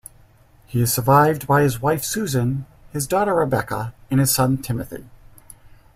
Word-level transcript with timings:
He 0.65 0.81
is 0.81 0.91
survived 0.91 1.45
by 1.45 1.61
his 1.61 1.79
wife 1.79 2.03
Susan, 2.03 2.65
his 2.91 3.05
daughter 3.05 3.35
Rebecca, 3.35 3.93
and 4.09 4.19
his 4.19 4.31
son 4.33 4.57
Timothy. 4.57 5.05